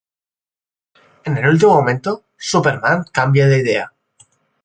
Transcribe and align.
En 1.25 1.37
el 1.37 1.47
último 1.47 1.75
momento, 1.75 2.23
Superman 2.35 3.05
cambia 3.13 3.45
de 3.45 3.59
idea. 3.59 3.93